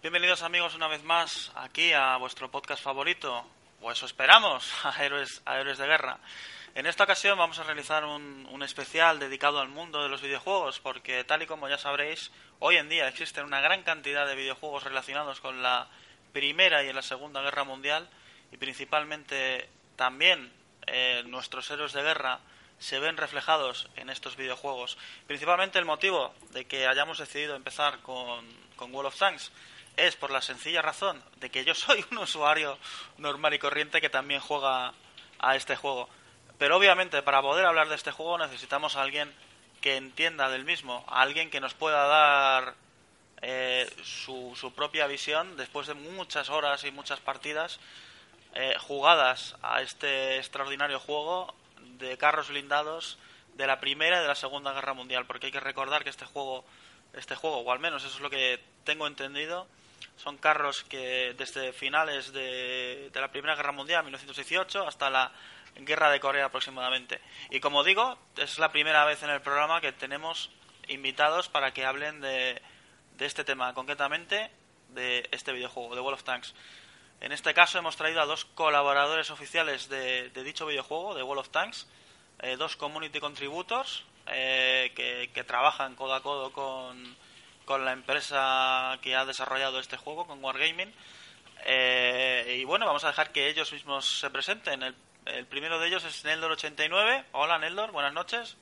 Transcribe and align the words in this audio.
Bienvenidos 0.00 0.42
amigos 0.42 0.74
una 0.74 0.88
vez 0.88 1.02
más 1.04 1.52
aquí 1.54 1.92
a 1.92 2.16
vuestro 2.16 2.50
podcast 2.50 2.82
favorito, 2.82 3.44
o 3.82 3.92
eso 3.92 4.06
esperamos, 4.06 4.72
a 4.84 5.04
Héroes, 5.04 5.42
a 5.44 5.58
Héroes 5.58 5.78
de 5.78 5.86
Guerra. 5.86 6.18
En 6.74 6.86
esta 6.86 7.04
ocasión 7.04 7.36
vamos 7.36 7.58
a 7.58 7.64
realizar 7.64 8.04
un, 8.04 8.48
un 8.50 8.62
especial 8.62 9.18
dedicado 9.18 9.60
al 9.60 9.68
mundo 9.68 10.02
de 10.02 10.08
los 10.08 10.22
videojuegos, 10.22 10.80
porque 10.80 11.24
tal 11.24 11.42
y 11.42 11.46
como 11.46 11.68
ya 11.68 11.76
sabréis, 11.76 12.30
hoy 12.60 12.76
en 12.76 12.88
día 12.88 13.08
existen 13.08 13.44
una 13.44 13.60
gran 13.60 13.82
cantidad 13.82 14.26
de 14.26 14.36
videojuegos 14.36 14.84
relacionados 14.84 15.40
con 15.40 15.62
la 15.62 15.88
Primera 16.32 16.84
y 16.84 16.92
la 16.92 17.02
Segunda 17.02 17.42
Guerra 17.42 17.64
Mundial, 17.64 18.08
y 18.52 18.56
principalmente 18.56 19.68
también 19.96 20.52
eh, 20.86 21.22
nuestros 21.26 21.70
héroes 21.70 21.92
de 21.92 22.02
guerra 22.02 22.40
se 22.78 22.98
ven 22.98 23.16
reflejados 23.16 23.88
en 23.96 24.10
estos 24.10 24.36
videojuegos. 24.36 24.98
Principalmente 25.26 25.78
el 25.78 25.84
motivo 25.84 26.34
de 26.50 26.66
que 26.66 26.86
hayamos 26.86 27.18
decidido 27.18 27.56
empezar 27.56 27.98
con, 28.00 28.46
con 28.76 28.94
World 28.94 29.08
of 29.08 29.18
Tanks 29.18 29.52
es 29.96 30.14
por 30.16 30.30
la 30.30 30.40
sencilla 30.40 30.80
razón 30.80 31.22
de 31.36 31.50
que 31.50 31.64
yo 31.64 31.74
soy 31.74 32.04
un 32.10 32.18
usuario 32.18 32.78
normal 33.18 33.54
y 33.54 33.58
corriente 33.58 34.00
que 34.00 34.10
también 34.10 34.40
juega 34.40 34.94
a 35.38 35.56
este 35.56 35.76
juego. 35.76 36.08
Pero 36.58 36.76
obviamente 36.76 37.22
para 37.22 37.42
poder 37.42 37.66
hablar 37.66 37.88
de 37.88 37.96
este 37.96 38.12
juego 38.12 38.38
necesitamos 38.38 38.96
a 38.96 39.02
alguien 39.02 39.32
que 39.80 39.96
entienda 39.96 40.48
del 40.48 40.64
mismo, 40.64 41.04
a 41.08 41.22
alguien 41.22 41.50
que 41.50 41.60
nos 41.60 41.74
pueda 41.74 42.06
dar 42.06 42.74
eh, 43.42 43.88
su, 44.02 44.56
su 44.56 44.72
propia 44.72 45.06
visión 45.06 45.56
después 45.56 45.86
de 45.86 45.94
muchas 45.94 46.48
horas 46.48 46.82
y 46.84 46.90
muchas 46.90 47.20
partidas 47.20 47.78
eh, 48.54 48.74
jugadas 48.80 49.56
a 49.62 49.82
este 49.82 50.38
extraordinario 50.38 50.98
juego 50.98 51.54
de 51.98 52.16
carros 52.16 52.48
blindados 52.48 53.18
de 53.54 53.66
la 53.66 53.80
Primera 53.80 54.18
y 54.18 54.22
de 54.22 54.28
la 54.28 54.34
Segunda 54.34 54.72
Guerra 54.72 54.94
Mundial, 54.94 55.26
porque 55.26 55.46
hay 55.46 55.52
que 55.52 55.60
recordar 55.60 56.04
que 56.04 56.10
este 56.10 56.24
juego, 56.24 56.64
este 57.12 57.34
juego, 57.34 57.58
o 57.58 57.72
al 57.72 57.80
menos 57.80 58.04
eso 58.04 58.16
es 58.16 58.20
lo 58.20 58.30
que 58.30 58.62
tengo 58.84 59.06
entendido, 59.06 59.66
son 60.16 60.36
carros 60.36 60.84
que 60.84 61.34
desde 61.36 61.72
finales 61.72 62.32
de, 62.32 63.10
de 63.12 63.20
la 63.20 63.30
Primera 63.30 63.56
Guerra 63.56 63.72
Mundial, 63.72 64.04
1918, 64.04 64.86
hasta 64.86 65.10
la 65.10 65.32
Guerra 65.76 66.10
de 66.10 66.20
Corea 66.20 66.46
aproximadamente. 66.46 67.20
Y 67.50 67.60
como 67.60 67.84
digo, 67.84 68.18
es 68.36 68.58
la 68.58 68.72
primera 68.72 69.04
vez 69.04 69.22
en 69.22 69.30
el 69.30 69.40
programa 69.40 69.80
que 69.80 69.92
tenemos 69.92 70.50
invitados 70.88 71.48
para 71.48 71.72
que 71.72 71.84
hablen 71.84 72.20
de, 72.20 72.60
de 73.16 73.26
este 73.26 73.44
tema, 73.44 73.74
concretamente 73.74 74.50
de 74.90 75.28
este 75.32 75.52
videojuego, 75.52 75.94
de 75.94 76.00
World 76.00 76.18
of 76.18 76.24
Tanks. 76.24 76.54
En 77.20 77.32
este 77.32 77.52
caso 77.52 77.78
hemos 77.78 77.96
traído 77.96 78.20
a 78.20 78.26
dos 78.26 78.44
colaboradores 78.44 79.30
oficiales 79.30 79.88
de, 79.88 80.30
de 80.30 80.44
dicho 80.44 80.66
videojuego, 80.66 81.14
de 81.14 81.22
World 81.22 81.40
of 81.40 81.50
Tanks, 81.50 81.86
eh, 82.40 82.56
dos 82.56 82.76
community 82.76 83.18
contributors 83.18 84.04
eh, 84.28 84.92
que, 84.94 85.30
que, 85.34 85.42
trabajan 85.42 85.96
codo 85.96 86.14
a 86.14 86.22
codo 86.22 86.52
con, 86.52 87.16
con, 87.64 87.84
la 87.84 87.92
empresa 87.92 88.98
que 89.02 89.16
ha 89.16 89.24
desarrollado 89.24 89.80
este 89.80 89.96
juego, 89.96 90.26
con 90.26 90.42
Wargaming. 90.44 90.92
Eh, 91.66 92.58
y 92.60 92.64
bueno, 92.64 92.86
vamos 92.86 93.02
a 93.04 93.08
dejar 93.08 93.32
que 93.32 93.48
ellos 93.48 93.72
mismos 93.72 94.20
se 94.20 94.30
presenten. 94.30 94.82
El, 94.82 94.94
el 95.26 95.46
primero 95.46 95.80
de 95.80 95.88
ellos 95.88 96.04
es 96.04 96.24
Neldor89. 96.24 97.24
Hola 97.32 97.58
Neldor, 97.58 97.90
buenas 97.90 98.12
noches. 98.12 98.56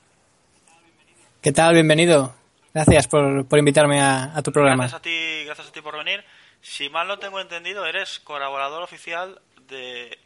¿Qué 1.42 1.52
tal? 1.52 1.74
Bienvenido. 1.74 2.34
Gracias 2.72 3.06
por, 3.08 3.46
por 3.46 3.58
invitarme 3.58 4.00
a, 4.00 4.36
a, 4.36 4.42
tu 4.42 4.52
programa. 4.52 4.84
Gracias 4.84 5.00
a 5.00 5.02
ti, 5.02 5.44
gracias 5.44 5.68
a 5.68 5.72
ti 5.72 5.80
por 5.80 5.96
venir. 5.96 6.24
Si 6.68 6.90
mal 6.90 7.06
no 7.06 7.18
tengo 7.18 7.40
entendido, 7.40 7.86
eres 7.86 8.18
colaborador 8.18 8.82
oficial 8.82 9.40
de, 9.68 10.18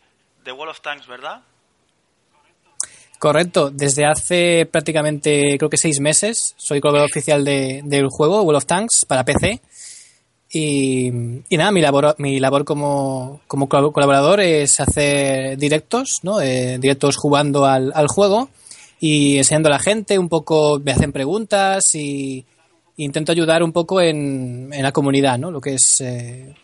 de 0.43 0.53
World 0.53 0.71
of 0.71 0.81
Tanks, 0.81 1.07
¿verdad? 1.07 1.43
Correcto, 3.19 3.71
desde 3.71 4.07
hace 4.07 4.67
prácticamente 4.67 5.59
creo 5.59 5.69
que 5.69 5.77
seis 5.77 6.01
meses 6.01 6.55
soy 6.57 6.81
colaborador 6.81 7.11
oficial 7.11 7.45
de, 7.45 7.83
del 7.85 8.09
juego 8.09 8.41
World 8.43 8.57
of 8.57 8.67
Tanks 8.67 9.05
para 9.07 9.25
PC 9.25 9.61
Y, 10.51 11.11
nada, 11.51 11.71
mi 11.73 11.83
labor, 11.83 12.15
mi 12.19 12.41
labor 12.41 12.65
como, 12.65 13.43
como 13.47 13.69
colaborador 13.69 14.41
es 14.41 14.81
hacer 14.81 15.59
directos, 15.59 16.21
¿no? 16.23 16.41
Eh, 16.41 16.79
directos 16.79 17.17
jugando 17.19 17.67
al, 17.67 17.93
al, 17.95 18.09
juego 18.09 18.49
y 18.99 19.37
enseñando 19.37 19.69
a 19.69 19.73
la 19.73 19.79
gente, 19.79 20.19
un 20.19 20.31
poco 20.31 20.81
me 20.83 20.93
hacen 20.93 21.13
preguntas 21.13 21.95
y 21.95 22.47
intento 23.05 23.33
ayudar 23.33 23.63
un 23.63 23.73
poco 23.73 24.01
en, 24.01 24.71
en, 24.73 24.83
la 24.83 24.93
comunidad, 24.93 25.39
¿no? 25.39 25.51
Lo 25.51 25.61
que 25.61 25.75
es 25.75 26.01
eh, 26.01 26.55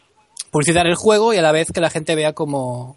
publicitar 0.51 0.87
el 0.87 0.95
juego 0.95 1.33
y 1.33 1.39
a 1.39 1.43
la 1.43 1.53
vez 1.53 1.73
que 1.73 1.81
la 1.81 1.91
gente 1.91 2.15
vea 2.15 2.33
cómo, 2.33 2.97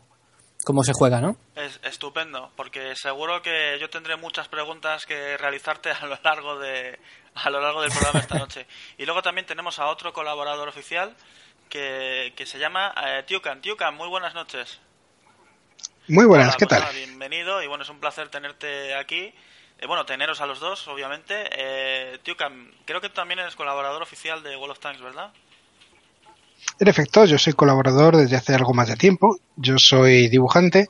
cómo 0.63 0.83
se 0.83 0.93
juega, 0.93 1.21
¿no? 1.21 1.37
Es 1.55 1.79
estupendo, 1.83 2.51
porque 2.55 2.95
seguro 2.95 3.41
que 3.41 3.77
yo 3.79 3.89
tendré 3.89 4.15
muchas 4.17 4.47
preguntas 4.47 5.05
que 5.05 5.37
realizarte 5.37 5.89
a 6.01 6.05
lo 6.05 6.17
largo 6.23 6.59
de 6.59 6.99
a 7.35 7.49
lo 7.49 7.61
largo 7.61 7.81
del 7.81 7.91
programa 7.91 8.19
esta 8.19 8.37
noche. 8.37 8.65
Y 8.97 9.05
luego 9.05 9.21
también 9.21 9.45
tenemos 9.45 9.79
a 9.79 9.87
otro 9.87 10.11
colaborador 10.11 10.67
oficial 10.67 11.15
que, 11.69 12.33
que 12.35 12.45
se 12.45 12.59
llama 12.59 12.93
eh, 13.05 13.23
Tiucan. 13.25 13.61
Tiucan, 13.61 13.95
muy 13.95 14.09
buenas 14.09 14.33
noches. 14.33 14.79
Muy 16.07 16.25
buenas, 16.25 16.47
Hola, 16.47 16.55
¿qué 16.57 16.65
pues 16.65 16.81
tal? 16.81 16.89
Nada, 16.89 17.05
bienvenido 17.05 17.61
y 17.61 17.67
bueno, 17.67 17.83
es 17.83 17.89
un 17.89 17.99
placer 17.99 18.29
tenerte 18.29 18.95
aquí. 18.95 19.31
Eh, 19.79 19.87
bueno, 19.87 20.05
teneros 20.05 20.41
a 20.41 20.45
los 20.45 20.59
dos, 20.59 20.87
obviamente. 20.87 21.35
Eh, 21.51 22.19
creo 22.85 23.01
que 23.01 23.09
también 23.09 23.39
eres 23.39 23.55
colaborador 23.55 24.01
oficial 24.01 24.43
de 24.43 24.55
World 24.55 24.71
of 24.71 24.79
Tanks, 24.79 25.01
¿verdad? 25.01 25.31
En 26.79 26.87
efecto, 26.87 27.25
yo 27.25 27.37
soy 27.37 27.53
colaborador 27.53 28.17
desde 28.17 28.35
hace 28.35 28.55
algo 28.55 28.73
más 28.73 28.87
de 28.87 28.95
tiempo. 28.95 29.37
Yo 29.55 29.77
soy 29.77 30.27
dibujante 30.27 30.87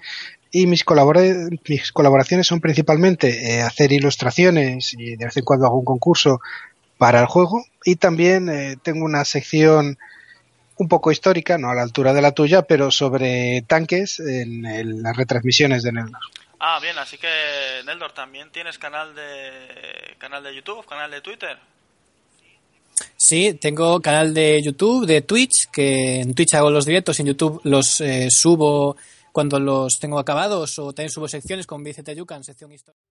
y 0.51 0.67
mis, 0.67 0.83
colabora 0.83 1.21
mis 1.67 1.91
colaboraciones 1.91 2.47
son 2.47 2.59
principalmente 2.59 3.55
eh, 3.57 3.61
hacer 3.61 3.91
ilustraciones 3.91 4.93
y 4.93 5.15
de 5.15 5.25
vez 5.25 5.37
en 5.37 5.43
cuando 5.43 5.67
hago 5.67 5.77
un 5.77 5.85
concurso 5.85 6.41
para 6.97 7.21
el 7.21 7.27
juego 7.27 7.63
y 7.85 7.95
también 7.95 8.49
eh, 8.49 8.77
tengo 8.81 9.05
una 9.05 9.25
sección 9.25 9.97
un 10.77 10.87
poco 10.87 11.11
histórica, 11.11 11.57
no 11.57 11.69
a 11.69 11.75
la 11.75 11.81
altura 11.81 12.13
de 12.13 12.21
la 12.21 12.31
tuya, 12.31 12.61
pero 12.63 12.89
sobre 12.89 13.63
tanques 13.67 14.19
en, 14.19 15.03
las 15.03 15.15
retransmisiones 15.17 15.83
de 15.83 15.91
Neldor. 15.91 16.21
Ah, 16.59 16.79
bien, 16.81 16.97
así 16.97 17.17
que 17.17 17.81
Neldor, 17.85 18.11
también 18.11 18.51
tienes 18.51 18.77
canal 18.77 19.15
de 19.15 20.15
canal 20.17 20.43
de 20.43 20.53
YouTube, 20.53 20.85
canal 20.85 21.09
de 21.09 21.21
Twitter. 21.21 21.57
Sí, 23.15 23.53
tengo 23.53 24.01
canal 24.01 24.33
de 24.33 24.61
YouTube, 24.61 25.05
de 25.05 25.21
Twitch, 25.21 25.69
que 25.71 26.19
en 26.19 26.33
Twitch 26.33 26.55
hago 26.55 26.69
los 26.69 26.85
directos, 26.85 27.19
en 27.19 27.27
YouTube 27.27 27.61
los 27.63 28.01
eh, 28.01 28.29
subo 28.29 28.97
cuando 29.31 29.59
los 29.59 29.99
tengo 29.99 30.19
acabados 30.19 30.77
o 30.79 30.91
también 30.91 31.11
subo 31.11 31.27
secciones 31.27 31.65
con 31.65 31.83
Vicente 31.83 32.15
Yucan, 32.15 32.43
sección 32.43 32.71
histórica. 32.73 33.03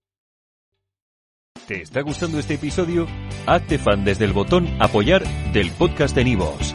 ¿Te 1.66 1.82
está 1.82 2.00
gustando 2.02 2.38
este 2.38 2.54
episodio? 2.54 3.06
Hazte 3.46 3.78
fan 3.78 4.04
desde 4.04 4.24
el 4.24 4.32
botón 4.32 4.76
apoyar 4.80 5.22
del 5.52 5.70
podcast 5.72 6.14
de 6.14 6.24
Nivos. 6.24 6.74